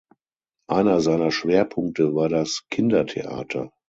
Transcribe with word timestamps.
Einer 0.67 0.99
seiner 0.99 1.29
Schwerpunkte 1.29 2.15
war 2.15 2.27
das 2.27 2.63
Kindertheater. 2.71 3.71